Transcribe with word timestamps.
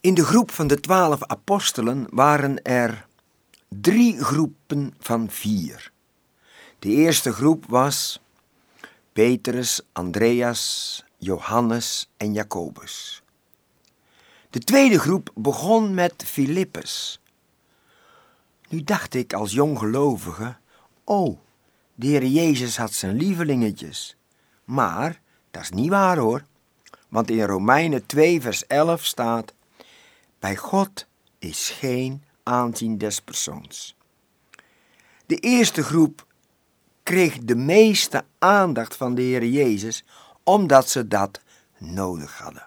In 0.00 0.14
de 0.14 0.24
groep 0.24 0.50
van 0.50 0.66
de 0.66 0.80
twaalf 0.80 1.24
apostelen 1.24 2.06
waren 2.10 2.62
er 2.62 3.06
drie 3.68 4.24
groepen 4.24 4.94
van 4.98 5.30
vier. 5.30 5.92
De 6.78 6.88
eerste 6.88 7.32
groep 7.32 7.64
was 7.68 8.20
Petrus, 9.12 9.80
Andreas, 9.92 11.04
Johannes 11.16 12.10
en 12.16 12.32
Jacobus. 12.32 13.22
De 14.50 14.58
tweede 14.58 14.98
groep 14.98 15.30
begon 15.34 15.94
met 15.94 16.14
Filippus. 16.26 17.20
Nu 18.68 18.82
dacht 18.82 19.14
ik 19.14 19.32
als 19.32 19.52
jong 19.52 19.78
gelovige, 19.78 20.56
oh, 21.04 21.38
de 21.94 22.06
Heer 22.06 22.26
Jezus 22.26 22.76
had 22.76 22.92
zijn 22.92 23.16
lievelingetjes. 23.16 24.16
Maar 24.64 25.20
dat 25.50 25.62
is 25.62 25.70
niet 25.70 25.90
waar 25.90 26.18
hoor, 26.18 26.44
want 27.08 27.30
in 27.30 27.42
Romeinen 27.42 28.06
2 28.06 28.40
vers 28.40 28.66
11 28.66 29.04
staat, 29.04 29.56
bij 30.38 30.56
God 30.56 31.06
is 31.38 31.70
geen 31.70 32.24
aanzien 32.42 32.98
des 32.98 33.20
persoons. 33.20 33.96
De 35.26 35.36
eerste 35.36 35.82
groep 35.82 36.26
kreeg 37.02 37.38
de 37.38 37.56
meeste 37.56 38.24
aandacht 38.38 38.96
van 38.96 39.14
de 39.14 39.22
Heer 39.22 39.44
Jezus, 39.44 40.04
omdat 40.42 40.88
ze 40.88 41.08
dat 41.08 41.40
nodig 41.78 42.38
hadden. 42.38 42.66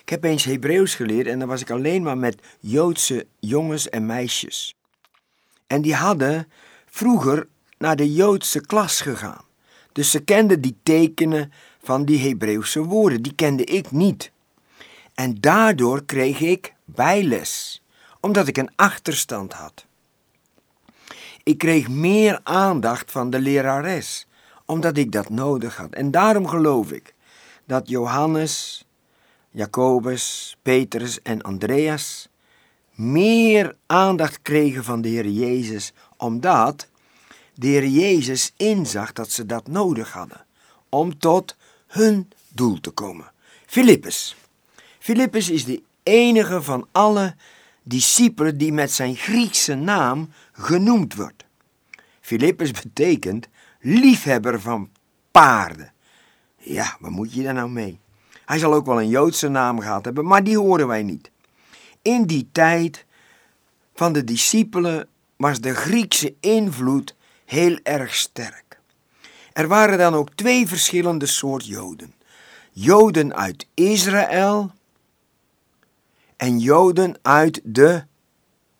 Ik 0.00 0.08
heb 0.08 0.24
eens 0.24 0.44
Hebreeuws 0.44 0.94
geleerd 0.94 1.26
en 1.26 1.38
dan 1.38 1.48
was 1.48 1.60
ik 1.60 1.70
alleen 1.70 2.02
maar 2.02 2.18
met 2.18 2.42
Joodse 2.60 3.26
jongens 3.38 3.88
en 3.88 4.06
meisjes. 4.06 4.76
En 5.66 5.82
die 5.82 5.94
hadden 5.94 6.48
vroeger 6.86 7.48
naar 7.78 7.96
de 7.96 8.12
Joodse 8.12 8.60
klas 8.60 9.00
gegaan. 9.00 9.44
Dus 9.92 10.10
ze 10.10 10.20
kenden 10.20 10.60
die 10.60 10.76
tekenen 10.82 11.52
van 11.82 12.04
die 12.04 12.28
Hebreeuwse 12.28 12.84
woorden, 12.84 13.22
die 13.22 13.34
kende 13.34 13.64
ik 13.64 13.90
niet. 13.90 14.30
En 15.18 15.40
daardoor 15.40 16.04
kreeg 16.04 16.40
ik 16.40 16.74
bijles, 16.84 17.82
omdat 18.20 18.48
ik 18.48 18.56
een 18.56 18.70
achterstand 18.76 19.52
had. 19.52 19.86
Ik 21.42 21.58
kreeg 21.58 21.88
meer 21.88 22.40
aandacht 22.42 23.10
van 23.10 23.30
de 23.30 23.40
lerares, 23.40 24.26
omdat 24.64 24.96
ik 24.96 25.12
dat 25.12 25.28
nodig 25.28 25.76
had. 25.76 25.92
En 25.92 26.10
daarom 26.10 26.46
geloof 26.46 26.92
ik 26.92 27.14
dat 27.64 27.88
Johannes, 27.88 28.84
Jacobus, 29.50 30.56
Petrus 30.62 31.22
en 31.22 31.42
Andreas 31.42 32.28
meer 32.92 33.76
aandacht 33.86 34.42
kregen 34.42 34.84
van 34.84 35.00
de 35.00 35.08
Heer 35.08 35.28
Jezus, 35.28 35.92
omdat 36.16 36.88
de 37.54 37.66
Heer 37.66 37.86
Jezus 37.86 38.52
inzag 38.56 39.12
dat 39.12 39.30
ze 39.30 39.46
dat 39.46 39.66
nodig 39.66 40.12
hadden 40.12 40.46
om 40.88 41.18
tot 41.18 41.56
hun 41.86 42.30
doel 42.48 42.80
te 42.80 42.90
komen. 42.90 43.32
Filippus. 43.66 44.36
Filippus 45.08 45.50
is 45.50 45.64
de 45.64 45.82
enige 46.02 46.62
van 46.62 46.88
alle 46.92 47.34
discipelen 47.82 48.58
die 48.58 48.72
met 48.72 48.92
zijn 48.92 49.16
Griekse 49.16 49.74
naam 49.74 50.30
genoemd 50.52 51.14
wordt. 51.14 51.44
Filippus 52.20 52.70
betekent 52.70 53.48
liefhebber 53.80 54.60
van 54.60 54.90
paarden. 55.30 55.92
Ja, 56.56 56.96
wat 57.00 57.10
moet 57.10 57.32
je 57.32 57.42
daar 57.42 57.54
nou 57.54 57.70
mee? 57.70 57.98
Hij 58.44 58.58
zal 58.58 58.74
ook 58.74 58.86
wel 58.86 59.00
een 59.00 59.08
Joodse 59.08 59.48
naam 59.48 59.80
gehad 59.80 60.04
hebben, 60.04 60.26
maar 60.26 60.44
die 60.44 60.58
horen 60.58 60.86
wij 60.86 61.02
niet. 61.02 61.30
In 62.02 62.26
die 62.26 62.48
tijd 62.52 63.04
van 63.94 64.12
de 64.12 64.24
discipelen 64.24 65.08
was 65.36 65.60
de 65.60 65.74
Griekse 65.74 66.34
invloed 66.40 67.14
heel 67.44 67.78
erg 67.82 68.14
sterk. 68.14 68.80
Er 69.52 69.68
waren 69.68 69.98
dan 69.98 70.14
ook 70.14 70.34
twee 70.34 70.68
verschillende 70.68 71.26
soort 71.26 71.66
Joden. 71.66 72.14
Joden 72.72 73.34
uit 73.34 73.66
Israël 73.74 74.76
en 76.38 76.58
Joden 76.58 77.18
uit 77.22 77.60
de 77.64 78.04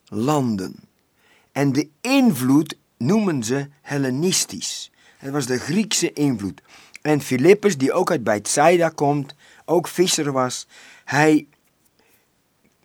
landen. 0.05 0.75
En 1.53 1.73
de 1.73 1.89
invloed 2.01 2.79
noemen 2.99 3.43
ze 3.43 3.69
Hellenistisch. 3.83 4.91
Het 5.17 5.33
was 5.33 5.47
de 5.47 5.59
Griekse 5.59 6.13
invloed. 6.13 6.63
En 7.03 7.21
Filippus, 7.21 7.79
die 7.79 7.93
ook 7.93 8.11
uit 8.11 8.25
Bethsaida 8.25 8.89
komt, 8.89 9.35
ook 9.65 9.89
visser 9.89 10.33
was, 10.33 10.67
hij 11.05 11.47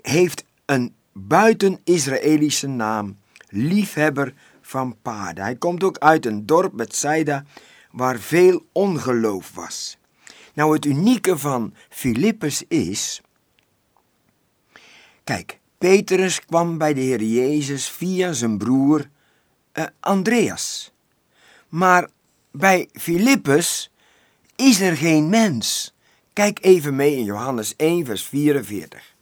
heeft 0.01 0.43
een 0.65 0.93
buiten-Israëlische 1.11 2.67
naam, 2.67 3.17
liefhebber 3.49 4.33
van 4.61 4.95
paarden. 5.01 5.43
Hij 5.43 5.55
komt 5.55 5.83
ook 5.83 5.97
uit 5.97 6.25
een 6.25 6.45
dorp 6.45 6.71
Bethsaida 6.75 7.45
waar 7.91 8.19
veel 8.19 8.65
ongeloof 8.71 9.51
was. 9.53 9.97
Nou, 10.53 10.73
het 10.73 10.85
unieke 10.85 11.37
van 11.37 11.73
Filippus 11.89 12.63
is 12.67 13.21
Kijk, 15.23 15.59
Petrus 15.77 16.45
kwam 16.45 16.77
bij 16.77 16.93
de 16.93 17.01
Heer 17.01 17.23
Jezus 17.23 17.89
via 17.89 18.33
zijn 18.33 18.57
broer 18.57 19.09
uh, 19.73 19.83
Andreas. 19.99 20.91
Maar 21.69 22.09
bij 22.51 22.89
Filippus 22.93 23.91
is 24.55 24.81
er 24.81 24.97
geen 24.97 25.29
mens. 25.29 25.93
Kijk 26.33 26.59
even 26.61 26.95
mee 26.95 27.15
in 27.15 27.23
Johannes 27.23 27.75
1, 27.75 28.05
vers 28.05 28.23
44. 28.23 29.13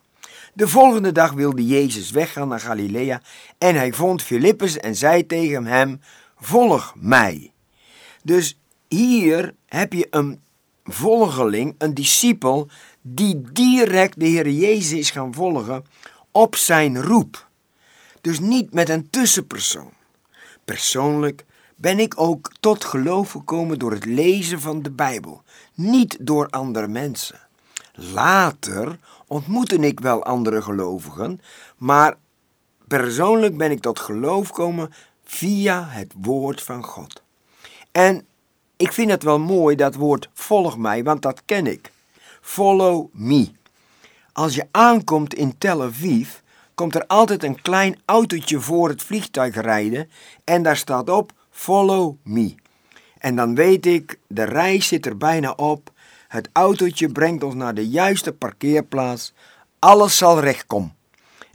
De 0.53 0.67
volgende 0.67 1.12
dag 1.12 1.31
wilde 1.31 1.66
Jezus 1.66 2.12
weggaan 2.12 2.47
naar 2.47 2.59
Galilea 2.59 3.22
en 3.57 3.75
hij 3.75 3.94
vond 3.94 4.22
Filippus 4.22 4.78
en 4.78 4.95
zei 4.95 5.25
tegen 5.25 5.66
hem: 5.66 6.01
Volg 6.35 6.94
mij. 6.95 7.51
Dus 8.23 8.59
hier 8.88 9.53
heb 9.66 9.94
je 9.94 10.07
een 10.09 10.41
volgeling, 10.83 11.75
een 11.78 11.94
discipel, 11.94 12.68
die 13.01 13.41
direct 13.51 14.19
de 14.19 14.25
Heer 14.25 14.50
Jezus 14.50 15.00
is 15.00 15.09
gaan 15.09 15.34
volgen 15.34 15.85
op 16.31 16.56
zijn 16.56 17.01
roep. 17.01 17.47
Dus 18.22 18.39
niet 18.39 18.73
met 18.73 18.89
een 18.89 19.09
tussenpersoon. 19.09 19.94
Persoonlijk 20.66 21.45
ben 21.75 22.00
ik 22.00 22.19
ook 22.19 22.51
tot 22.59 22.85
geloof 22.85 23.31
gekomen 23.31 23.79
door 23.79 23.91
het 23.91 24.06
lezen 24.06 24.62
van 24.62 24.81
de 24.81 24.91
Bijbel, 24.91 25.44
niet 25.73 26.17
door 26.19 26.47
andere 26.50 26.88
mensen. 26.88 27.39
Later 27.94 29.00
ontmoette 29.28 29.75
ik 29.75 30.00
wel 30.00 30.23
andere 30.23 30.62
gelovigen, 30.62 31.41
maar 31.78 32.18
persoonlijk 32.88 33.57
ben 33.57 33.72
ik 33.72 33.81
tot 33.81 34.00
geloof 34.00 34.47
gekomen 34.47 34.94
via 35.23 35.88
het 35.88 36.13
woord 36.22 36.62
van 36.62 36.83
God. 36.83 37.22
En 37.91 38.25
ik 38.78 38.91
vind 38.91 39.12
het 39.12 39.23
wel 39.23 39.39
mooi 39.39 39.75
dat 39.75 39.95
woord 39.95 40.29
volg 40.33 40.78
mij, 40.78 41.03
want 41.03 41.22
dat 41.22 41.41
ken 41.45 41.68
ik. 41.68 41.91
Follow 42.41 43.09
me. 43.13 43.52
Als 44.34 44.56
je 44.56 44.68
aankomt 44.72 45.34
in 45.34 45.57
Tel 45.57 45.81
Aviv, 45.81 46.29
komt 46.75 46.96
er 46.96 47.07
altijd 47.07 47.44
een 47.44 47.62
klein 47.62 48.00
autootje 48.06 48.59
voor 48.59 48.90
het 48.90 49.02
vliegtuig 49.02 49.56
rijden 49.56 50.09
en 50.44 50.63
daar 50.63 50.78
staat 50.78 51.09
op 51.09 51.31
Follow 51.50 52.16
me. 52.24 52.56
En 53.18 53.35
dan 53.35 53.56
weet 53.56 53.85
ik, 53.85 54.19
de 54.28 54.44
reis 54.44 54.88
zit 54.88 55.06
er 55.06 55.18
bijna 55.18 55.51
op. 55.51 55.91
Het 56.28 56.50
autootje 56.51 57.09
brengt 57.09 57.44
ons 57.44 57.56
naar 57.56 57.74
de 57.74 57.90
juiste 57.90 58.34
parkeerplaats. 58.34 59.34
Alles 59.80 60.18
zal 60.18 60.40
recht 60.40 60.66
komen. 60.68 60.96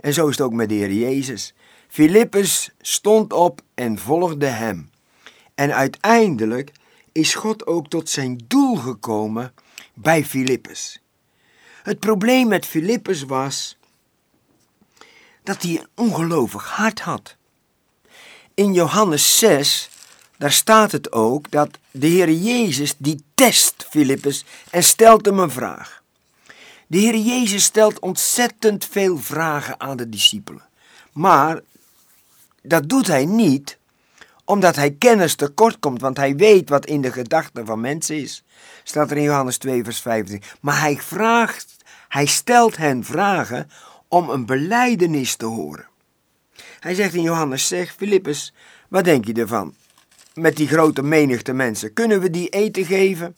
En 0.00 0.12
zo 0.12 0.28
is 0.28 0.36
het 0.36 0.46
ook 0.46 0.52
met 0.52 0.69
de 0.69 0.75
Heer 0.75 0.92
Jezus. 0.92 1.54
Filippus 1.88 2.70
stond 2.80 3.32
op 3.32 3.60
en 3.75 3.98
volgde 3.98 4.46
hem. 4.46 4.91
En 5.54 5.75
uiteindelijk 5.75 6.72
is 7.12 7.34
God 7.34 7.66
ook 7.66 7.88
tot 7.88 8.08
zijn 8.08 8.41
doel 8.46 8.76
gekomen 8.76 9.52
bij 9.98 10.24
Filippus. 10.24 11.00
Het 11.82 11.98
probleem 11.98 12.48
met 12.48 12.66
Filippus 12.66 13.22
was 13.22 13.76
dat 15.42 15.62
hij 15.62 15.70
een 15.70 15.88
ongelovig 15.94 16.70
hart 16.70 17.00
had. 17.00 17.36
In 18.54 18.72
Johannes 18.72 19.38
6, 19.38 19.90
daar 20.38 20.52
staat 20.52 20.92
het 20.92 21.12
ook 21.12 21.50
dat 21.50 21.78
de 21.90 22.06
Heer 22.06 22.30
Jezus 22.30 22.94
die 22.98 23.22
test 23.34 23.86
Filippus 23.90 24.44
en 24.70 24.82
stelt 24.82 25.26
hem 25.26 25.38
een 25.38 25.50
vraag. 25.50 26.02
De 26.86 26.98
Heer 26.98 27.16
Jezus 27.16 27.64
stelt 27.64 27.98
ontzettend 27.98 28.84
veel 28.84 29.18
vragen 29.18 29.81
aan 29.81 29.96
de 29.96 30.08
discipelen. 30.08 30.69
Maar 31.12 31.60
dat 32.62 32.88
doet 32.88 33.06
hij 33.06 33.25
niet 33.25 33.78
omdat 34.46 34.76
hij 34.76 34.90
kennis 34.90 35.34
tekort 35.34 35.78
komt, 35.78 36.00
want 36.00 36.16
hij 36.16 36.37
weet 36.37 36.69
wat 36.69 36.87
in 36.87 37.00
de 37.00 37.12
gedachten 37.12 37.66
van 37.66 37.81
mensen 37.81 38.16
is. 38.16 38.44
Staat 38.82 39.10
er 39.10 39.16
in 39.16 39.22
Johannes 39.22 39.58
2, 39.58 39.84
vers 39.84 40.00
15. 40.00 40.43
Maar 40.60 40.81
hij 40.81 40.96
vraagt, 40.96 41.76
hij 42.08 42.26
stelt 42.26 42.76
hen 42.76 43.04
vragen 43.04 43.70
om 44.08 44.31
een 44.31 44.46
beleidenis 44.46 45.37
te 45.37 45.44
horen. 45.44 45.88
Hij 46.81 46.94
zegt 46.94 47.14
in 47.14 47.22
Johannes 47.22 47.69
6, 47.69 47.90
Filippus, 47.90 48.52
wat 48.88 49.04
denk 49.04 49.26
je 49.26 49.32
ervan? 49.32 49.75
Met 50.34 50.56
die 50.56 50.69
grote 50.69 51.02
menigte 51.02 51.52
mensen, 51.52 51.92
kunnen 51.92 52.20
we 52.20 52.31
die 52.31 52.49
eten 52.49 52.84
geven? 52.84 53.37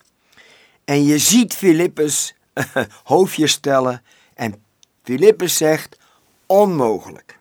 En 0.85 1.03
je 1.03 1.17
ziet 1.17 1.53
Filippus 1.53 2.35
hoofdje 3.03 3.47
stellen 3.47 4.03
en 4.33 4.63
Filippus 5.03 5.57
zegt, 5.57 5.97
onmogelijk. 6.45 7.39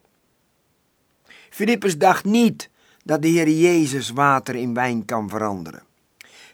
Filippus 1.51 1.99
dacht 1.99 2.25
niet 2.25 2.71
dat 3.09 3.23
de 3.23 3.29
Heer 3.29 3.49
Jezus 3.51 4.11
water 4.11 4.55
in 4.55 4.75
wijn 4.75 5.05
kan 5.05 5.29
veranderen. 5.29 5.83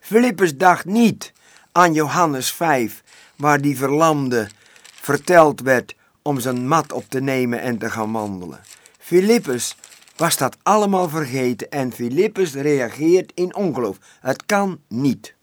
Filippus 0.00 0.56
dacht 0.56 0.84
niet 0.84 1.32
aan 1.72 1.92
Johannes 1.92 2.52
5, 2.52 3.02
waar 3.36 3.60
die 3.60 3.76
verlamde 3.76 4.48
verteld 4.84 5.60
werd 5.60 5.96
om 6.22 6.40
zijn 6.40 6.68
mat 6.68 6.92
op 6.92 7.04
te 7.08 7.20
nemen 7.20 7.60
en 7.60 7.78
te 7.78 7.90
gaan 7.90 8.12
wandelen. 8.12 8.60
Filippus 8.98 9.76
was 10.16 10.36
dat 10.36 10.56
allemaal 10.62 11.08
vergeten 11.08 11.70
en 11.70 11.92
Filippus 11.92 12.54
reageert 12.54 13.32
in 13.34 13.54
ongeloof. 13.54 13.98
Het 14.20 14.46
kan 14.46 14.80
niet. 14.88 15.34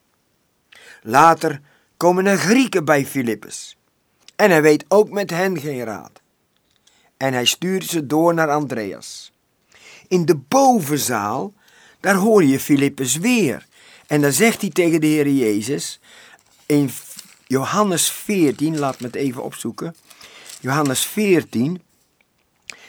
Later 1.01 1.61
komen 1.97 2.25
er 2.25 2.37
Grieken 2.37 2.85
bij 2.85 3.05
Filippus. 3.05 3.77
En 4.35 4.49
hij 4.49 4.61
weet 4.61 4.85
ook 4.87 5.09
met 5.09 5.29
hen 5.29 5.59
geen 5.59 5.83
raad. 5.83 6.21
En 7.17 7.33
hij 7.33 7.45
stuurt 7.45 7.85
ze 7.85 8.05
door 8.05 8.33
naar 8.33 8.49
Andreas. 8.49 9.30
In 10.11 10.25
de 10.25 10.35
bovenzaal, 10.35 11.53
daar 11.99 12.15
hoor 12.15 12.43
je 12.43 12.59
Filippus 12.59 13.17
weer. 13.17 13.65
En 14.07 14.21
dan 14.21 14.31
zegt 14.31 14.61
hij 14.61 14.69
tegen 14.69 15.01
de 15.01 15.07
Heer 15.07 15.29
Jezus, 15.29 15.99
in 16.65 16.89
Johannes 17.47 18.11
14, 18.11 18.79
laat 18.79 18.99
me 18.99 19.05
het 19.05 19.15
even 19.15 19.43
opzoeken. 19.43 19.95
Johannes 20.59 21.05
14. 21.05 21.81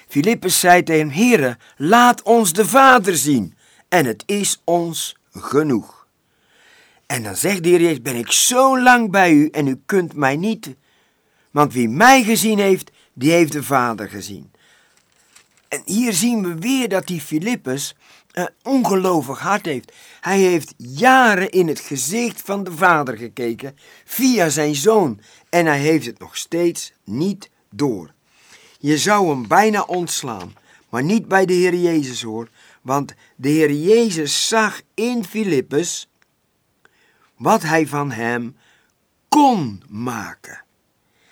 Filippus 0.09 0.61
zei 0.61 0.83
tegen 0.83 1.09
hem, 1.09 1.17
Heere, 1.17 1.57
laat 1.77 2.23
ons 2.23 2.53
de 2.53 2.67
Vader 2.67 3.17
zien. 3.17 3.55
En 3.89 4.07
het 4.07 4.23
is 4.27 4.61
ons 4.65 5.17
genoeg. 5.33 6.07
En 7.07 7.23
dan 7.23 7.37
zegt 7.37 7.63
de 7.63 7.69
Heer 7.69 7.81
Jezus, 7.81 8.03
ben 8.03 8.17
ik 8.17 8.33
zo 8.33 8.81
lang 8.81 9.11
bij 9.11 9.33
u 9.33 9.49
en 9.49 9.67
u 9.67 9.81
kunt 9.87 10.15
mij 10.15 10.37
niet. 10.37 10.75
Want 11.51 11.73
wie 11.73 11.89
mij 11.89 12.23
gezien 12.23 12.59
heeft, 12.59 12.91
die 13.13 13.31
heeft 13.31 13.53
de 13.53 13.63
Vader 13.63 14.09
gezien. 14.09 14.51
En 15.73 15.83
hier 15.85 16.13
zien 16.13 16.43
we 16.43 16.55
weer 16.55 16.89
dat 16.89 17.07
die 17.07 17.21
Filippus 17.21 17.95
een 18.33 18.51
ongelovig 18.63 19.39
hart 19.39 19.67
heeft. 19.67 19.93
Hij 20.21 20.39
heeft 20.39 20.75
jaren 20.77 21.51
in 21.51 21.69
het 21.69 21.81
gezicht 21.81 22.43
van 22.43 22.65
de 22.65 22.73
Vader 22.73 23.17
gekeken 23.17 23.77
via 24.05 24.49
zijn 24.49 24.75
zoon 24.75 25.21
en 25.49 25.67
hij 25.67 25.79
heeft 25.79 26.07
het 26.07 26.19
nog 26.19 26.37
steeds 26.37 26.93
niet 27.05 27.51
door. 27.71 28.13
Je 28.79 28.99
zou 28.99 29.29
hem 29.29 29.49
bijna 29.49 29.83
ontslaan, 29.83 30.55
maar 30.89 31.03
niet 31.03 31.29
bij 31.29 31.47
de 31.47 31.53
Heer 31.53 31.75
Jezus 31.75 32.23
hoor, 32.23 32.49
want 32.83 33.15
de 33.37 33.49
Heer 33.49 33.73
Jezus 33.73 34.49
zag 34.49 34.81
in 34.95 35.25
Filippus 35.25 36.09
wat 37.37 37.63
hij 37.63 37.87
van 37.87 38.11
hem 38.11 38.57
kon 39.29 39.83
maken. 39.89 40.65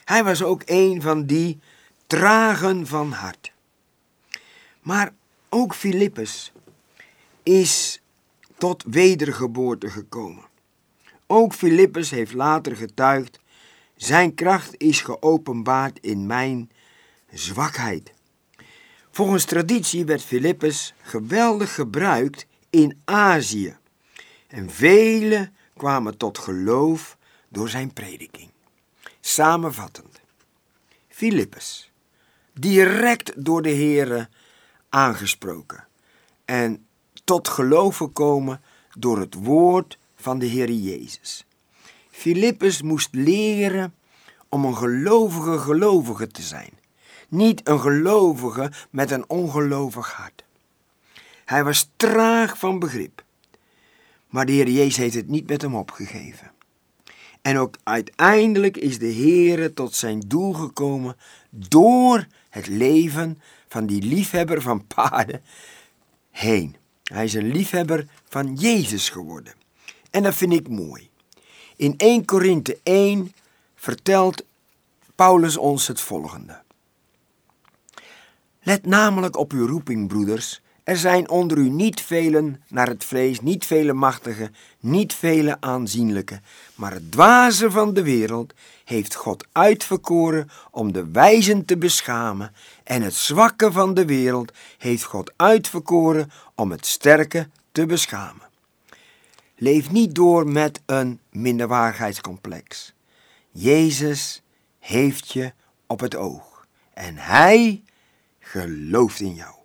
Hij 0.05 0.25
was 0.25 0.43
ook 0.43 0.63
een 0.65 1.03
van 1.03 1.27
die 1.27 1.61
tragen 2.07 2.87
van 2.87 3.13
hart. 3.13 3.50
Maar 4.91 5.13
ook 5.49 5.75
Filippus 5.75 6.53
is 7.43 8.03
tot 8.59 8.85
wedergeboorte 8.87 9.91
gekomen. 9.91 10.45
Ook 11.27 11.55
Filippus 11.55 12.11
heeft 12.11 12.33
later 12.33 12.77
getuigd: 12.77 13.41
Zijn 13.97 14.35
kracht 14.35 14.75
is 14.77 15.01
geopenbaard 15.01 15.99
in 16.01 16.27
mijn 16.27 16.71
zwakheid. 17.33 18.13
Volgens 19.11 19.45
traditie 19.45 20.05
werd 20.05 20.23
Filippus 20.23 20.95
geweldig 21.03 21.75
gebruikt 21.75 22.47
in 22.71 23.01
Azië. 23.05 23.77
En 24.47 24.71
velen 24.71 25.55
kwamen 25.77 26.17
tot 26.17 26.39
geloof 26.39 27.17
door 27.49 27.69
zijn 27.69 27.93
prediking. 27.93 28.51
Samenvattend. 29.21 30.21
Filippus, 31.09 31.91
direct 32.53 33.45
door 33.45 33.63
de 33.63 33.75
Here 33.75 34.29
aangesproken 34.91 35.87
en 36.45 36.87
tot 37.25 37.49
geloven 37.49 38.13
komen 38.13 38.61
door 38.99 39.19
het 39.19 39.35
woord 39.35 39.99
van 40.17 40.39
de 40.39 40.47
Heer 40.47 40.71
Jezus. 40.71 41.47
Filippus 42.11 42.83
moest 42.83 43.09
leren 43.15 43.95
om 44.49 44.65
een 44.65 44.77
gelovige 44.77 45.59
gelovige 45.59 46.27
te 46.27 46.43
zijn, 46.43 46.71
niet 47.29 47.69
een 47.69 47.81
gelovige 47.81 48.73
met 48.91 49.11
een 49.11 49.29
ongelovig 49.29 50.13
hart. 50.13 50.45
Hij 51.45 51.65
was 51.65 51.91
traag 51.97 52.59
van 52.59 52.79
begrip, 52.79 53.25
maar 54.29 54.47
de 54.47 54.53
Heer 54.53 54.69
Jezus 54.69 54.97
heeft 54.97 55.15
het 55.15 55.29
niet 55.29 55.49
met 55.49 55.63
hem 55.63 55.75
opgegeven. 55.75 56.53
En 57.43 57.59
ook 57.59 57.77
uiteindelijk 57.83 58.77
is 58.77 58.99
de 58.99 59.07
Heer 59.07 59.75
tot 59.75 59.95
zijn 59.95 60.21
doel 60.27 60.53
gekomen 60.53 61.17
door 61.51 62.27
het 62.49 62.67
leven 62.67 63.39
van 63.71 63.87
die 63.87 64.03
liefhebber 64.03 64.63
van 64.63 64.87
paarden 64.87 65.43
heen. 66.31 66.77
Hij 67.05 67.25
is 67.25 67.35
een 67.35 67.53
liefhebber 67.53 68.07
van 68.29 68.55
Jezus 68.55 69.09
geworden. 69.09 69.53
En 70.11 70.23
dat 70.23 70.35
vind 70.35 70.53
ik 70.53 70.69
mooi. 70.69 71.11
In 71.77 71.95
1 71.97 72.25
Korinthe 72.25 72.79
1 72.83 73.33
vertelt 73.75 74.45
Paulus 75.15 75.57
ons 75.57 75.87
het 75.87 76.01
volgende. 76.01 76.63
Let 78.63 78.87
namelijk 78.87 79.37
op 79.37 79.53
uw 79.53 79.67
roeping, 79.67 80.09
broeders. 80.09 80.61
Er 80.91 80.97
zijn 80.97 81.29
onder 81.29 81.59
u 81.59 81.69
niet 81.69 82.01
velen 82.01 82.63
naar 82.69 82.89
het 82.89 83.05
vlees, 83.05 83.41
niet 83.41 83.67
vele 83.67 83.93
machtige, 83.93 84.51
niet 84.81 85.15
vele 85.15 85.57
aanzienlijke, 85.61 86.41
maar 86.75 86.93
het 86.93 87.13
dwaze 87.13 87.71
van 87.71 87.95
de 87.95 88.03
wereld 88.03 88.55
heeft 88.85 89.15
God 89.15 89.47
uitverkoren 89.53 90.51
om 90.71 90.93
de 90.93 91.11
wijzen 91.11 91.65
te 91.65 91.77
beschamen, 91.77 92.53
en 92.85 93.03
het 93.03 93.15
zwakke 93.15 93.73
van 93.73 93.95
de 93.95 94.05
wereld 94.05 94.53
heeft 94.79 95.05
God 95.05 95.33
uitverkoren 95.37 96.31
om 96.55 96.71
het 96.71 96.87
sterke 96.87 97.49
te 97.73 97.87
beschamen. 97.87 98.49
Leef 99.57 99.91
niet 99.91 100.15
door 100.15 100.49
met 100.49 100.81
een 100.87 101.21
minderwaardigheidscomplex. 101.31 102.95
Jezus 103.51 104.43
heeft 104.79 105.33
je 105.33 105.53
op 105.87 106.01
het 106.01 106.17
oog 106.17 106.67
en 106.95 107.17
Hij 107.17 107.83
gelooft 108.39 109.21
in 109.21 109.35
jou. 109.35 109.59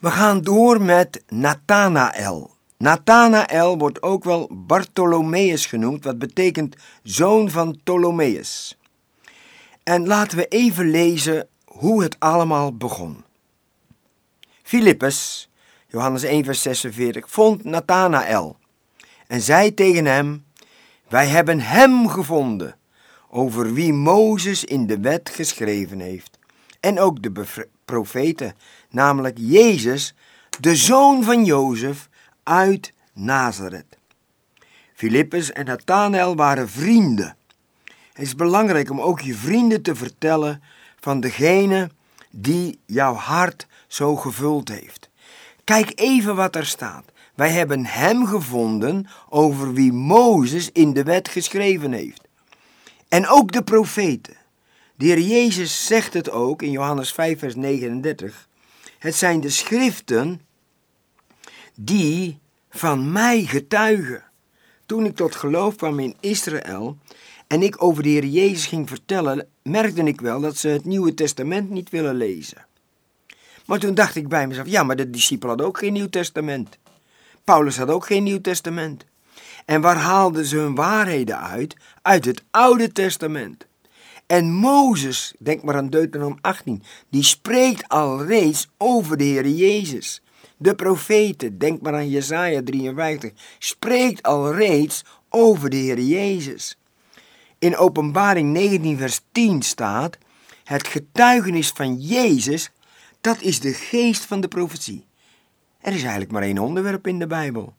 We 0.00 0.10
gaan 0.10 0.40
door 0.40 0.82
met 0.82 1.22
Nathanael. 1.28 2.50
Nathanael 2.76 3.78
wordt 3.78 4.02
ook 4.02 4.24
wel 4.24 4.48
Bartholomeus 4.52 5.66
genoemd, 5.66 6.04
wat 6.04 6.18
betekent 6.18 6.76
zoon 7.02 7.50
van 7.50 7.76
Ptolomeus. 7.76 8.78
En 9.82 10.06
laten 10.06 10.38
we 10.38 10.46
even 10.48 10.90
lezen 10.90 11.48
hoe 11.64 12.02
het 12.02 12.16
allemaal 12.18 12.76
begon. 12.76 13.24
Filippus, 14.62 15.50
Johannes 15.86 16.22
1 16.22 16.44
vers 16.44 16.62
46, 16.62 17.30
vond 17.30 17.64
Nathanael 17.64 18.56
en 19.26 19.40
zei 19.40 19.74
tegen 19.74 20.04
hem, 20.04 20.44
wij 21.08 21.26
hebben 21.26 21.60
hem 21.60 22.08
gevonden, 22.08 22.76
over 23.28 23.72
wie 23.72 23.92
Mozes 23.92 24.64
in 24.64 24.86
de 24.86 25.00
wet 25.00 25.30
geschreven 25.30 25.98
heeft, 25.98 26.38
en 26.80 27.00
ook 27.00 27.22
de 27.22 27.46
profeten, 27.84 28.54
namelijk 28.90 29.36
Jezus, 29.38 30.14
de 30.60 30.76
zoon 30.76 31.24
van 31.24 31.44
Jozef 31.44 32.08
uit 32.42 32.92
Nazareth. 33.12 33.98
Filippus 34.94 35.52
en 35.52 35.64
Nathanael 35.64 36.36
waren 36.36 36.68
vrienden. 36.68 37.36
Het 38.12 38.22
is 38.26 38.34
belangrijk 38.34 38.90
om 38.90 39.00
ook 39.00 39.20
je 39.20 39.34
vrienden 39.34 39.82
te 39.82 39.94
vertellen 39.94 40.62
van 41.00 41.20
degene 41.20 41.90
die 42.30 42.78
jouw 42.86 43.14
hart 43.14 43.66
zo 43.86 44.16
gevuld 44.16 44.68
heeft. 44.68 45.10
Kijk 45.64 45.92
even 45.94 46.36
wat 46.36 46.56
er 46.56 46.66
staat. 46.66 47.04
Wij 47.34 47.50
hebben 47.50 47.86
hem 47.86 48.26
gevonden 48.26 49.06
over 49.28 49.72
wie 49.72 49.92
Mozes 49.92 50.70
in 50.72 50.92
de 50.92 51.02
wet 51.02 51.28
geschreven 51.28 51.92
heeft. 51.92 52.28
En 53.08 53.28
ook 53.28 53.52
de 53.52 53.62
profeten. 53.62 54.36
De 55.00 55.06
heer 55.06 55.20
Jezus 55.20 55.86
zegt 55.86 56.14
het 56.14 56.30
ook 56.30 56.62
in 56.62 56.70
Johannes 56.70 57.12
5, 57.12 57.38
vers 57.38 57.54
39. 57.54 58.48
Het 58.98 59.14
zijn 59.14 59.40
de 59.40 59.50
schriften 59.50 60.40
die 61.74 62.38
van 62.70 63.12
mij 63.12 63.44
getuigen. 63.44 64.24
Toen 64.86 65.04
ik 65.04 65.16
tot 65.16 65.34
geloof 65.34 65.76
kwam 65.76 65.98
in 65.98 66.16
Israël 66.20 66.98
en 67.46 67.62
ik 67.62 67.82
over 67.82 68.02
de 68.02 68.08
Heer 68.08 68.24
Jezus 68.24 68.66
ging 68.66 68.88
vertellen, 68.88 69.48
merkte 69.62 70.02
ik 70.02 70.20
wel 70.20 70.40
dat 70.40 70.56
ze 70.56 70.68
het 70.68 70.84
Nieuwe 70.84 71.14
Testament 71.14 71.70
niet 71.70 71.90
willen 71.90 72.14
lezen. 72.14 72.66
Maar 73.66 73.78
toen 73.78 73.94
dacht 73.94 74.16
ik 74.16 74.28
bij 74.28 74.46
mezelf, 74.46 74.66
ja, 74.66 74.82
maar 74.82 74.96
de 74.96 75.10
discipelen 75.10 75.48
hadden 75.48 75.66
ook 75.66 75.78
geen 75.78 75.92
Nieuw 75.92 76.10
Testament. 76.10 76.78
Paulus 77.44 77.76
had 77.76 77.88
ook 77.88 78.06
geen 78.06 78.22
Nieuw 78.22 78.40
Testament. 78.40 79.04
En 79.64 79.80
waar 79.80 79.96
haalden 79.96 80.44
ze 80.44 80.56
hun 80.56 80.74
waarheden 80.74 81.38
uit? 81.38 81.76
Uit 82.02 82.24
het 82.24 82.42
Oude 82.50 82.92
Testament. 82.92 83.68
En 84.30 84.52
Mozes, 84.52 85.34
denk 85.38 85.62
maar 85.62 85.76
aan 85.76 85.88
Deuteronom 85.88 86.38
18, 86.40 86.82
die 87.08 87.22
spreekt 87.22 87.88
al 87.88 88.24
reeds 88.24 88.68
over 88.76 89.16
de 89.16 89.24
Heer 89.24 89.48
Jezus. 89.48 90.22
De 90.56 90.74
profeten, 90.74 91.58
denk 91.58 91.80
maar 91.80 91.94
aan 91.94 92.08
Jesaja 92.08 92.62
53, 92.62 93.32
spreekt 93.58 94.22
al 94.22 94.54
reeds 94.54 95.04
over 95.28 95.70
de 95.70 95.76
Heer 95.76 96.00
Jezus. 96.00 96.78
In 97.58 97.76
Openbaring 97.76 98.52
19 98.52 98.98
vers 98.98 99.20
10 99.32 99.62
staat, 99.62 100.18
het 100.64 100.86
getuigenis 100.86 101.68
van 101.68 102.00
Jezus, 102.00 102.70
dat 103.20 103.40
is 103.40 103.60
de 103.60 103.72
geest 103.72 104.24
van 104.24 104.40
de 104.40 104.48
profetie. 104.48 105.06
Er 105.80 105.92
is 105.92 106.02
eigenlijk 106.02 106.32
maar 106.32 106.42
één 106.42 106.58
onderwerp 106.58 107.06
in 107.06 107.18
de 107.18 107.26
Bijbel. 107.26 107.74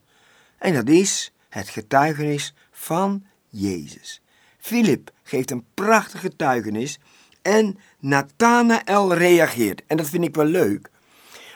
En 0.57 0.73
dat 0.73 0.89
is 0.89 1.33
het 1.49 1.69
getuigenis 1.69 2.53
van 2.71 3.25
Jezus. 3.49 4.20
Filip 4.61 5.11
geeft 5.23 5.51
een 5.51 5.65
prachtig 5.73 6.19
getuigenis 6.19 6.99
En 7.41 7.79
Nathanael 7.99 9.13
reageert. 9.13 9.81
En 9.87 9.97
dat 9.97 10.09
vind 10.09 10.23
ik 10.23 10.35
wel 10.35 10.45
leuk. 10.45 10.89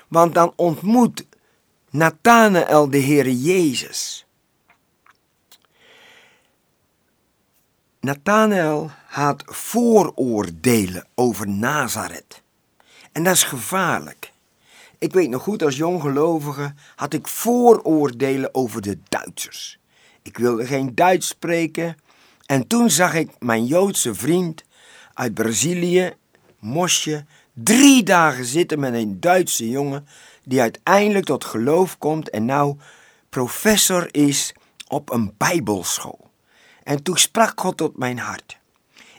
Want 0.08 0.34
dan 0.34 0.54
ontmoet 0.56 1.26
Nathanael 1.90 2.90
de 2.90 3.00
Heere 3.02 3.42
Jezus. 3.42 4.26
Nathanael 8.00 8.92
had 9.08 9.44
vooroordelen 9.46 11.08
over 11.16 11.50
Nazareth. 11.50 12.42
En 13.12 13.24
dat 13.24 13.34
is 13.34 13.44
gevaarlijk. 13.44 14.32
Ik 14.98 15.14
weet 15.14 15.30
nog 15.30 15.44
goed, 15.44 15.64
als 15.64 15.78
jonggelovige 15.78 16.74
had 16.96 17.14
ik 17.14 17.28
vooroordelen 17.28 18.56
over 18.56 18.82
de 18.82 18.98
Duitsers. 19.10 19.80
Ik 20.22 20.38
wilde 20.38 20.66
geen 20.66 20.96
Duits 20.96 21.28
spreken. 21.28 21.96
En 22.46 22.68
toen 22.68 22.90
zag 22.90 23.14
ik 23.14 23.30
mijn 23.40 23.66
Joodse 23.66 24.16
vriend 24.16 24.64
uit 25.14 25.34
Brazilië, 25.34 26.14
Mosje, 26.60 27.26
drie 27.54 28.04
dagen 28.04 28.46
zitten 28.46 28.80
met 28.80 28.94
een 28.94 29.20
Duitse 29.20 29.70
jongen 29.70 30.08
die 30.44 30.62
uiteindelijk 30.62 31.26
tot 31.26 31.46
geloof 31.46 31.98
komt 31.98 32.30
en 32.30 32.46
nou 32.46 32.78
professor 33.30 34.08
is 34.12 34.54
op 34.88 35.12
een 35.12 35.34
bijbelschool. 35.38 36.30
En 36.84 37.04
toen 37.04 37.18
sprak 37.18 37.60
God 37.60 37.78
tot 37.78 37.98
mijn 37.98 38.20
hart. 38.20 38.58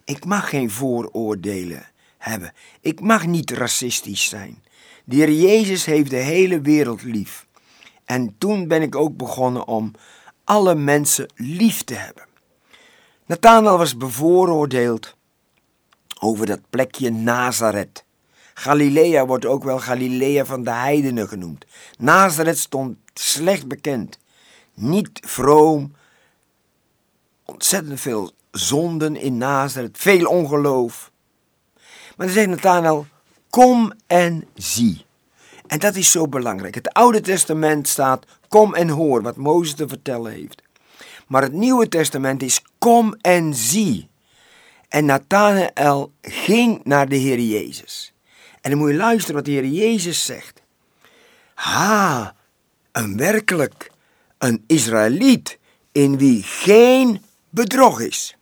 Ik 0.04 0.25
mag 0.25 0.49
geen 0.49 0.71
vooroordelen 0.71 1.87
hebben. 2.18 2.52
Ik 2.80 3.00
mag 3.00 3.26
niet 3.26 3.50
racistisch 3.50 4.28
zijn. 4.28 4.62
De 5.04 5.16
Heer 5.16 5.33
Jezus 5.33 5.85
heeft 5.85 6.11
de 6.11 6.16
hele 6.16 6.61
wereld 6.61 7.02
lief. 7.02 7.47
En 8.04 8.35
toen 8.38 8.68
ben 8.68 8.83
ik 8.83 8.95
ook 8.95 9.16
begonnen 9.16 9.66
om 9.66 9.92
alle 10.45 10.75
mensen 10.75 11.33
lief 11.35 11.85
te 11.85 11.95
hebben. 11.95 12.25
Nathanael 13.26 13.78
was 13.78 13.97
bevooroordeeld 13.97 15.16
over 16.21 16.47
dat 16.47 16.61
plekje 16.71 17.11
Nazareth. 17.11 18.04
Galilea 18.54 19.26
wordt 19.26 19.47
ook 19.47 19.64
wel 19.64 19.78
Galilea 19.78 20.45
van 20.45 20.64
de 20.64 20.71
heidenen 20.71 21.28
genoemd. 21.28 21.64
Nazareth 21.99 22.59
stond 22.59 22.97
slecht 23.14 23.68
bekend. 23.68 24.18
Niet 24.75 25.21
vroom, 25.23 25.95
ontzettend 27.45 28.00
veel 28.00 28.33
zonden 28.50 29.16
in 29.16 29.37
Nazareth, 29.37 29.99
veel 29.99 30.26
ongeloof. 30.26 31.11
Maar 32.16 32.26
dan 32.26 32.35
zegt 32.37 32.49
Nathanael, 32.49 33.06
kom 33.50 33.92
en 34.06 34.49
zie. 34.54 35.04
En 35.66 35.78
dat 35.78 35.95
is 35.95 36.11
zo 36.11 36.28
belangrijk. 36.28 36.75
Het 36.75 36.92
Oude 36.92 37.21
Testament 37.21 37.88
staat, 37.88 38.25
kom 38.49 38.75
en 38.75 38.88
hoor, 38.88 39.23
wat 39.23 39.37
Mozes 39.37 39.75
te 39.75 39.88
vertellen 39.88 40.33
heeft. 40.33 40.62
Maar 41.26 41.43
het 41.43 41.53
Nieuwe 41.53 41.88
Testament 41.88 42.43
is, 42.43 42.62
kom 42.79 43.15
en 43.21 43.55
zie. 43.55 44.09
En 44.88 45.05
Nathanael 45.05 46.12
ging 46.21 46.81
naar 46.85 47.09
de 47.09 47.17
Heer 47.17 47.41
Jezus. 47.41 48.12
En 48.61 48.71
dan 48.71 48.79
moet 48.79 48.91
je 48.91 48.97
luisteren 48.97 49.35
wat 49.35 49.45
de 49.45 49.50
Heer 49.50 49.67
Jezus 49.67 50.25
zegt. 50.25 50.62
Ha, 51.55 52.35
een 52.93 53.17
werkelijk, 53.17 53.91
een 54.38 54.65
Israëliet 54.67 55.59
in 55.93 56.19
wie 56.19 56.43
geen 56.43 57.23
bedrog 57.50 58.00
is. 58.00 58.37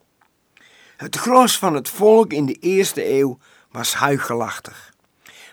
Het 0.96 1.16
gros 1.16 1.58
van 1.58 1.74
het 1.74 1.88
volk 1.88 2.32
in 2.32 2.46
de 2.46 2.56
eerste 2.60 3.10
eeuw 3.18 3.38
was 3.70 3.94
huichelachtig. 3.94 4.92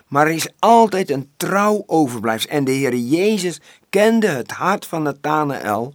Maar 0.08 0.26
er 0.26 0.32
is 0.32 0.48
altijd 0.58 1.10
een 1.10 1.30
trouw 1.36 1.82
overblijfs. 1.86 2.46
En 2.46 2.64
de 2.64 2.72
Heer 2.72 2.94
Jezus 2.94 3.60
kende 3.90 4.26
het 4.26 4.50
hart 4.50 4.86
van 4.86 5.02
Nathanael 5.02 5.94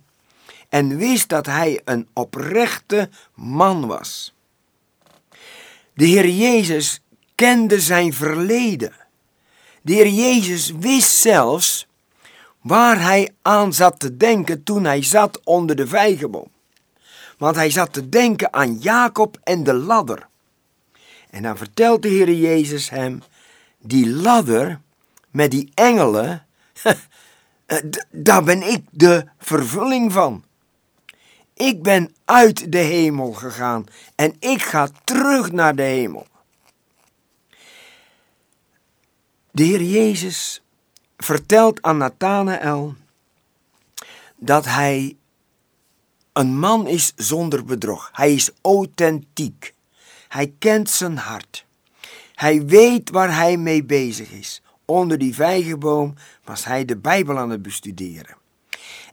en 0.70 0.98
wist 0.98 1.30
dat 1.30 1.46
hij 1.46 1.82
een 1.86 2.08
oprechte 2.14 3.10
man 3.34 3.88
was. 3.88 4.36
De 5.94 6.06
Heer 6.06 6.30
Jezus 6.30 7.02
kende 7.36 7.80
zijn 7.80 8.14
verleden. 8.14 8.94
De 9.82 9.94
Heer 9.94 10.10
Jezus 10.10 10.72
wist 10.80 11.12
zelfs 11.12 11.88
waar 12.62 13.02
hij 13.02 13.30
aan 13.42 13.74
zat 13.74 14.00
te 14.00 14.18
denken 14.18 14.64
toen 14.64 14.84
hij 14.84 15.04
zat 15.04 15.40
onder 15.44 15.76
de 15.76 15.88
vijgenboom. 15.88 16.52
Want 17.38 17.56
hij 17.56 17.70
zat 17.70 17.94
te 17.94 18.10
denken 18.10 18.54
aan 18.54 18.78
Jacob 18.78 19.40
en 19.44 19.64
de 19.64 19.74
ladder. 19.74 20.28
En 21.30 21.44
dan 21.44 21.58
vertelt 21.58 22.02
de 22.02 22.08
Heer 22.08 22.34
Jezus 22.34 22.90
hem, 22.90 23.22
die 23.80 24.10
ladder 24.10 24.82
met 25.32 25.52
die 25.52 25.72
engelen, 25.74 26.46
eh, 27.66 27.78
daar 28.12 28.44
ben 28.44 28.62
ik 28.62 28.86
de 28.92 29.26
vervulling 29.40 30.12
van. 30.12 30.44
Ik 31.58 31.84
ben 31.84 32.16
uit 32.26 32.72
de 32.72 32.78
hemel 32.78 33.32
gegaan 33.32 33.86
en 34.16 34.36
ik 34.40 34.62
ga 34.62 34.90
terug 35.04 35.52
naar 35.52 35.76
de 35.76 35.82
hemel. 35.82 36.28
De 39.52 39.64
Heer 39.64 39.82
Jezus 39.82 40.64
vertelt 41.18 41.82
aan 41.82 41.98
Nathanael 41.98 42.96
dat 44.36 44.66
hij 44.66 45.18
een 46.34 46.60
man 46.60 46.88
is 46.88 47.14
zonder 47.16 47.66
bedrog. 47.66 48.10
Hij 48.14 48.34
is 48.34 48.52
authentiek. 48.62 49.74
Hij 50.28 50.54
kent 50.60 50.90
zijn 50.90 51.18
hart. 51.18 51.66
Hij 52.34 52.66
weet 52.66 53.10
waar 53.10 53.36
hij 53.36 53.58
mee 53.58 53.84
bezig 53.84 54.32
is. 54.32 54.62
Onder 54.86 55.18
die 55.18 55.36
vijgenboom 55.36 56.14
was 56.44 56.66
hij 56.66 56.86
de 56.86 56.98
Bijbel 56.98 57.38
aan 57.38 57.50
het 57.50 57.62
bestuderen. 57.62 58.38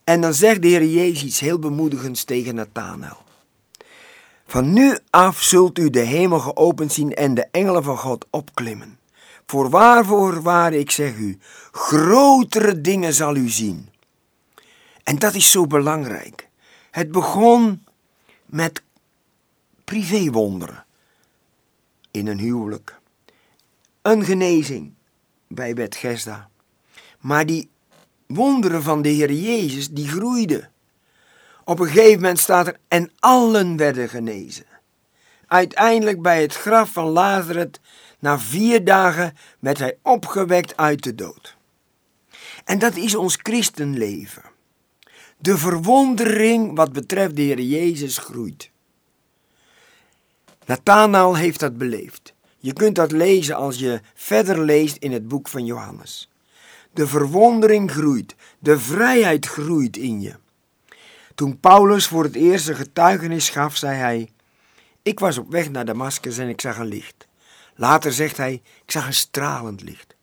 En 0.05 0.21
dan 0.21 0.35
zegt 0.35 0.63
de 0.63 0.69
Heer 0.69 0.85
Jezus 0.85 1.25
iets 1.25 1.41
heel 1.41 1.59
bemoedigends 1.59 2.25
tegen 2.25 2.55
Nathanael. 2.55 3.23
Van 4.47 4.73
nu 4.73 4.99
af 5.11 5.43
zult 5.43 5.79
u 5.79 5.91
de 5.91 6.01
hemel 6.01 6.39
geopend 6.39 6.93
zien 6.93 7.15
en 7.15 7.35
de 7.35 7.47
engelen 7.51 7.83
van 7.83 7.99
God 7.99 8.27
opklimmen. 8.31 8.99
Voorwaar, 9.47 10.05
voorwaar, 10.05 10.73
ik 10.73 10.91
zeg 10.91 11.17
u, 11.17 11.39
grotere 11.73 12.81
dingen 12.81 13.15
zal 13.15 13.37
u 13.37 13.49
zien. 13.49 13.89
En 15.03 15.19
dat 15.19 15.35
is 15.35 15.51
zo 15.51 15.67
belangrijk. 15.67 16.49
Het 16.91 17.13
begon 17.13 17.85
met 18.47 18.83
privéwonderen 19.85 20.85
in 22.11 22.27
een 22.27 22.39
huwelijk. 22.39 23.01
Een 24.03 24.25
genezing 24.25 24.93
bij 25.47 25.75
Bethesda. 25.75 26.49
Maar 27.21 27.47
die 27.47 27.69
wonderen 28.35 28.83
van 28.83 29.03
de 29.03 29.09
Heer 29.09 29.33
Jezus, 29.33 29.91
die 29.91 30.09
groeiden. 30.09 30.71
Op 31.65 31.79
een 31.79 31.87
gegeven 31.87 32.21
moment 32.21 32.39
staat 32.39 32.67
er, 32.67 32.77
en 32.89 33.11
allen 33.19 33.77
werden 33.77 34.09
genezen. 34.09 34.65
Uiteindelijk 35.47 36.23
bij 36.23 36.43
het 36.43 36.55
graf 36.55 36.93
van 36.93 37.07
Lazarus, 37.07 37.67
na 38.19 38.39
vier 38.39 38.85
dagen, 38.85 39.37
werd 39.59 39.79
hij 39.79 39.99
opgewekt 40.03 40.77
uit 40.77 41.03
de 41.03 41.15
dood. 41.15 41.57
En 42.65 42.79
dat 42.79 42.97
is 42.97 43.15
ons 43.15 43.39
christenleven. 43.43 44.43
De 45.39 45.59
verwondering 45.59 46.77
wat 46.77 46.93
betreft 46.93 47.37
de 47.37 47.43
Heer 47.43 47.61
Jezus 47.61 48.19
groeit. 48.19 48.71
Nathanael 50.67 51.37
heeft 51.37 51.61
dat 51.61 51.79
beleefd. 51.79 52.35
Je 52.59 52.73
kunt 52.73 52.95
dat 52.95 53.13
lezen 53.13 53.57
als 53.57 53.79
je 53.79 54.01
verder 54.15 54.61
leest 54.61 54.97
in 54.97 55.13
het 55.13 55.29
boek 55.29 55.49
van 55.49 55.65
Johannes. 55.65 56.29
De 56.95 57.07
verwondering 57.07 57.91
groeit, 57.91 58.35
de 58.59 58.79
vrijheid 58.79 59.47
groeit 59.47 59.97
in 59.97 60.21
je. 60.21 60.35
Toen 61.35 61.61
Paulus 61.61 62.07
voor 62.07 62.25
het 62.25 62.35
eerst 62.35 62.69
een 62.69 62.77
getuigenis 62.77 63.49
gaf, 63.49 63.77
zei 63.77 63.97
hij: 63.97 64.31
Ik 65.03 65.19
was 65.19 65.39
op 65.39 65.51
weg 65.51 65.71
naar 65.71 65.85
Damascus 65.85 66.39
en 66.39 66.49
ik 66.49 66.61
zag 66.61 66.79
een 66.79 66.87
licht. 66.87 67.29
Later 67.75 68.13
zegt 68.13 68.37
hij: 68.37 68.53
Ik 68.85 68.91
zag 68.91 69.07
een 69.07 69.15
stralend 69.15 69.83
licht. 69.83 70.17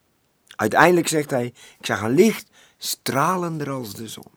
Uiteindelijk 0.55 1.07
zegt 1.07 1.29
hij: 1.29 1.45
Ik 1.79 1.85
zag 1.85 2.01
een 2.01 2.13
licht 2.13 2.49
stralender 2.77 3.69
als 3.69 3.93
de 3.93 4.07
zon. 4.07 4.31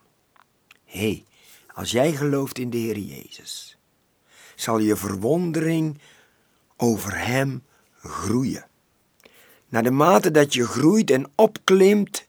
Hé, 0.85 0.99
hey, 0.99 1.25
als 1.75 1.91
jij 1.91 2.13
gelooft 2.13 2.59
in 2.59 2.71
de 2.71 2.77
Heer 2.77 2.99
Jezus, 2.99 3.79
zal 4.55 4.79
je 4.79 4.97
verwondering 4.97 5.99
over 6.77 7.27
Hem 7.27 7.63
groeien. 7.99 8.67
Naar 9.75 9.83
de 9.83 9.91
mate 9.91 10.31
dat 10.31 10.55
je 10.55 10.67
groeit 10.67 11.11
en 11.11 11.31
opklimt, 11.35 12.27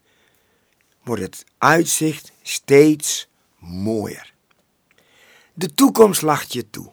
wordt 1.04 1.22
het 1.22 1.46
uitzicht 1.58 2.32
steeds 2.42 3.28
mooier. 3.60 4.34
De 5.54 5.74
toekomst 5.74 6.22
lacht 6.22 6.54
je 6.54 6.70
toe. 6.70 6.92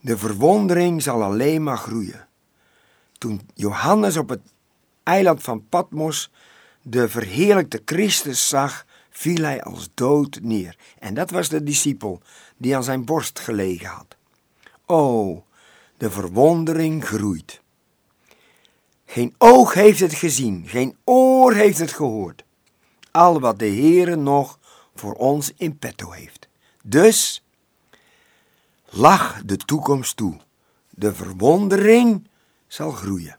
De 0.00 0.18
verwondering 0.18 1.02
zal 1.02 1.22
alleen 1.22 1.62
maar 1.62 1.78
groeien. 1.78 2.28
Toen 3.18 3.48
Johannes 3.54 4.16
op 4.16 4.28
het 4.28 4.42
eiland 5.02 5.42
van 5.42 5.68
Patmos 5.68 6.30
de 6.82 7.08
verheerlijkte 7.08 7.82
Christus 7.84 8.48
zag, 8.48 8.86
viel 9.10 9.42
hij 9.42 9.62
als 9.62 9.88
dood 9.94 10.38
neer. 10.42 10.76
En 10.98 11.14
dat 11.14 11.30
was 11.30 11.48
de 11.48 11.62
discipel 11.62 12.22
die 12.56 12.76
aan 12.76 12.84
zijn 12.84 13.04
borst 13.04 13.38
gelegen 13.38 13.88
had. 13.88 14.16
O, 14.86 15.44
de 15.96 16.10
verwondering 16.10 17.04
groeit. 17.04 17.62
Geen 19.14 19.34
oog 19.38 19.74
heeft 19.74 20.00
het 20.00 20.14
gezien, 20.14 20.64
geen 20.66 20.96
oor 21.04 21.52
heeft 21.52 21.78
het 21.78 21.92
gehoord. 21.92 22.44
Al 23.10 23.40
wat 23.40 23.58
de 23.58 23.66
Heere 23.66 24.16
nog 24.16 24.58
voor 24.94 25.12
ons 25.12 25.52
in 25.56 25.78
petto 25.78 26.10
heeft. 26.10 26.48
Dus 26.82 27.44
lach 28.84 29.42
de 29.44 29.56
toekomst 29.56 30.16
toe. 30.16 30.36
De 30.90 31.14
verwondering 31.14 32.28
zal 32.66 32.90
groeien. 32.90 33.38